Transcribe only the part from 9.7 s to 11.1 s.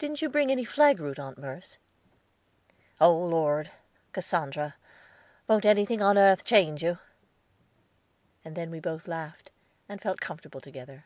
and felt comfortable together.